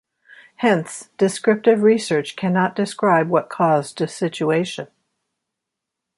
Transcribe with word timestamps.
Hence, 0.55 1.09
descriptive 1.19 1.83
research 1.83 2.35
cannot 2.35 2.75
describe 2.75 3.29
what 3.29 3.51
caused 3.51 4.01
a 4.01 4.07
situation. 4.07 4.87